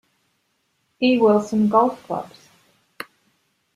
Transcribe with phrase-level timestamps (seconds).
[0.99, 1.19] E.
[1.19, 2.49] Wilson golf clubs.